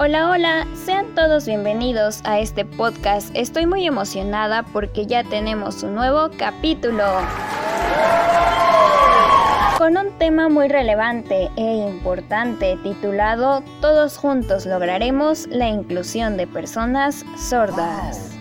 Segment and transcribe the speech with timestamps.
[0.00, 3.34] Hola, hola, sean todos bienvenidos a este podcast.
[3.34, 7.04] Estoy muy emocionada porque ya tenemos un nuevo capítulo.
[9.76, 17.24] Con un tema muy relevante e importante titulado Todos juntos lograremos la inclusión de personas
[17.36, 18.37] sordas.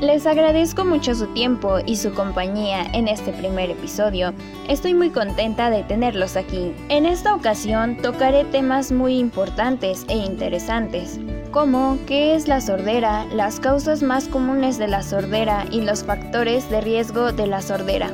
[0.00, 4.34] Les agradezco mucho su tiempo y su compañía en este primer episodio.
[4.68, 6.74] Estoy muy contenta de tenerlos aquí.
[6.90, 11.18] En esta ocasión tocaré temas muy importantes e interesantes,
[11.50, 16.68] como qué es la sordera, las causas más comunes de la sordera y los factores
[16.68, 18.10] de riesgo de la sordera.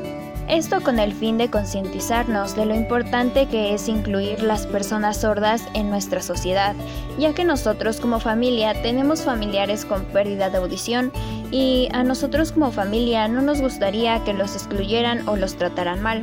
[0.52, 5.64] Esto con el fin de concientizarnos de lo importante que es incluir las personas sordas
[5.72, 6.76] en nuestra sociedad,
[7.18, 11.10] ya que nosotros como familia tenemos familiares con pérdida de audición
[11.50, 16.22] y a nosotros como familia no nos gustaría que los excluyeran o los trataran mal.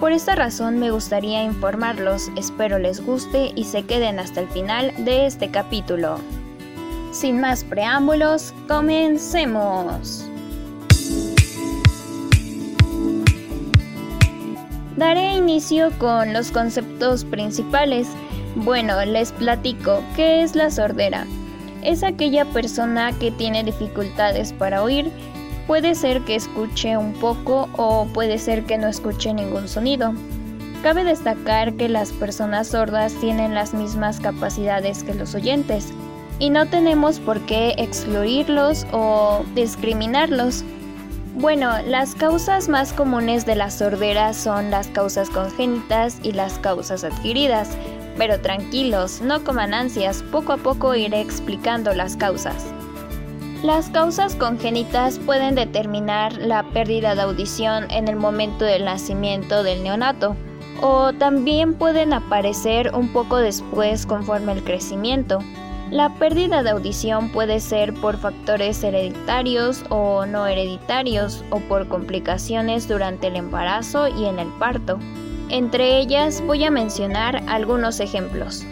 [0.00, 4.94] Por esta razón me gustaría informarlos, espero les guste y se queden hasta el final
[5.04, 6.20] de este capítulo.
[7.12, 10.27] Sin más preámbulos, comencemos.
[14.98, 18.08] Daré inicio con los conceptos principales.
[18.56, 21.24] Bueno, les platico, ¿qué es la sordera?
[21.82, 25.12] Es aquella persona que tiene dificultades para oír.
[25.68, 30.14] Puede ser que escuche un poco o puede ser que no escuche ningún sonido.
[30.82, 35.92] Cabe destacar que las personas sordas tienen las mismas capacidades que los oyentes
[36.40, 40.64] y no tenemos por qué excluirlos o discriminarlos.
[41.34, 47.04] Bueno, las causas más comunes de la sordera son las causas congénitas y las causas
[47.04, 47.76] adquiridas,
[48.16, 52.66] pero tranquilos, no coman ansias, poco a poco iré explicando las causas.
[53.62, 59.82] Las causas congénitas pueden determinar la pérdida de audición en el momento del nacimiento del
[59.84, 60.36] neonato,
[60.80, 65.40] o también pueden aparecer un poco después conforme el crecimiento.
[65.90, 72.86] La pérdida de audición puede ser por factores hereditarios o no hereditarios o por complicaciones
[72.86, 74.98] durante el embarazo y en el parto.
[75.48, 78.66] Entre ellas voy a mencionar algunos ejemplos.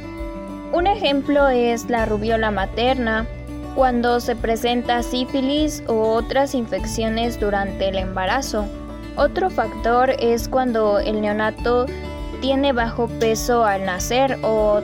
[0.73, 3.27] Un ejemplo es la rubiola materna,
[3.75, 8.67] cuando se presenta sífilis u otras infecciones durante el embarazo.
[9.17, 11.87] Otro factor es cuando el neonato
[12.43, 14.83] tiene bajo peso al nacer o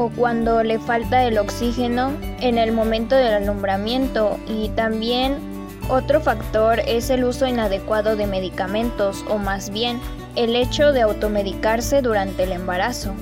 [0.00, 5.36] o cuando le falta el oxígeno en el momento del alumbramiento y también
[5.90, 10.00] otro factor es el uso inadecuado de medicamentos o más bien
[10.36, 13.12] el hecho de automedicarse durante el embarazo.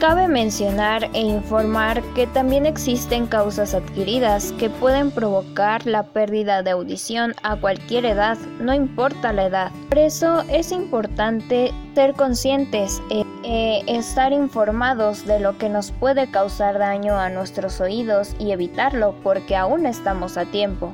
[0.00, 6.72] Cabe mencionar e informar que también existen causas adquiridas que pueden provocar la pérdida de
[6.72, 9.72] audición a cualquier edad, no importa la edad.
[9.88, 16.28] Por eso es importante ser conscientes e, e estar informados de lo que nos puede
[16.28, 20.92] causar daño a nuestros oídos y evitarlo porque aún estamos a tiempo.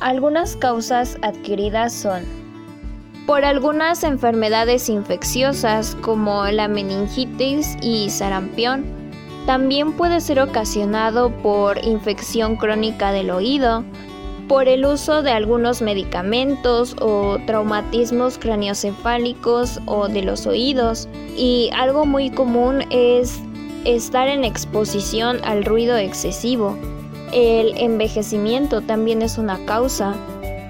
[0.00, 2.22] Algunas causas adquiridas son
[3.26, 8.86] por algunas enfermedades infecciosas como la meningitis y sarampión.
[9.44, 13.84] También puede ser ocasionado por infección crónica del oído,
[14.50, 21.08] por el uso de algunos medicamentos o traumatismos craniocefálicos o de los oídos.
[21.36, 23.38] Y algo muy común es
[23.84, 26.76] estar en exposición al ruido excesivo.
[27.32, 30.16] El envejecimiento también es una causa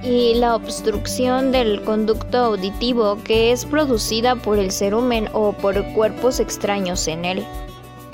[0.04, 6.38] y la obstrucción del conducto auditivo que es producida por el cerumen o por cuerpos
[6.38, 7.46] extraños en él.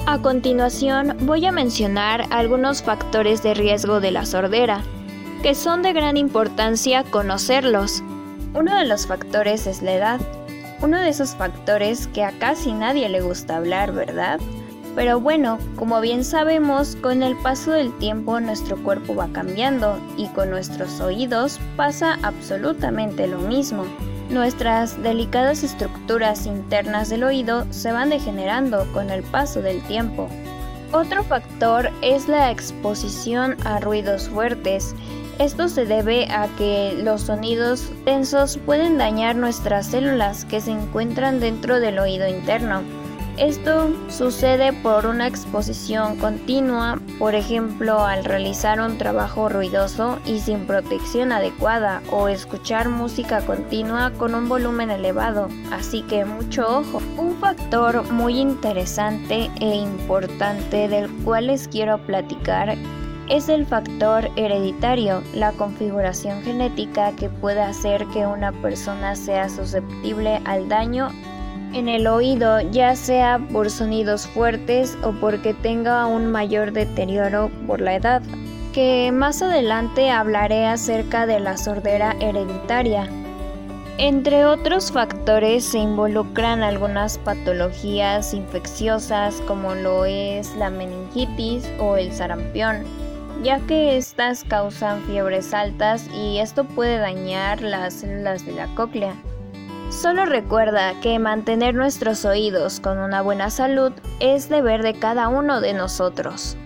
[0.06, 4.84] A continuación voy a mencionar algunos factores de riesgo de la sordera,
[5.46, 8.02] que son de gran importancia conocerlos.
[8.52, 10.20] Uno de los factores es la edad,
[10.82, 14.40] uno de esos factores que a casi nadie le gusta hablar, ¿verdad?
[14.96, 20.26] Pero bueno, como bien sabemos, con el paso del tiempo nuestro cuerpo va cambiando y
[20.30, 23.84] con nuestros oídos pasa absolutamente lo mismo.
[24.30, 30.28] Nuestras delicadas estructuras internas del oído se van degenerando con el paso del tiempo.
[30.92, 34.94] Otro factor es la exposición a ruidos fuertes.
[35.38, 41.40] Esto se debe a que los sonidos tensos pueden dañar nuestras células que se encuentran
[41.40, 42.82] dentro del oído interno
[43.38, 50.66] esto sucede por una exposición continua, por ejemplo al realizar un trabajo ruidoso y sin
[50.66, 57.02] protección adecuada o escuchar música continua con un volumen elevado, así que mucho ojo.
[57.18, 62.78] Un factor muy interesante e importante del cual les quiero platicar
[63.28, 70.40] es el factor hereditario, la configuración genética que puede hacer que una persona sea susceptible
[70.44, 71.10] al daño
[71.72, 77.80] en el oído, ya sea por sonidos fuertes o porque tenga un mayor deterioro por
[77.80, 78.22] la edad,
[78.72, 83.08] que más adelante hablaré acerca de la sordera hereditaria.
[83.98, 92.12] Entre otros factores se involucran algunas patologías infecciosas como lo es la meningitis o el
[92.12, 92.84] sarampión,
[93.42, 99.14] ya que estas causan fiebres altas y esto puede dañar las células de la cóclea.
[99.90, 105.60] Solo recuerda que mantener nuestros oídos con una buena salud es deber de cada uno
[105.60, 106.56] de nosotros.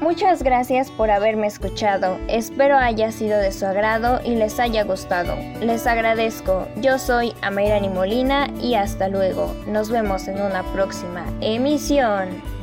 [0.00, 2.18] Muchas gracias por haberme escuchado.
[2.26, 5.36] Espero haya sido de su agrado y les haya gustado.
[5.60, 6.66] Les agradezco.
[6.76, 9.54] Yo soy Ameirani Molina y hasta luego.
[9.68, 12.61] Nos vemos en una próxima emisión.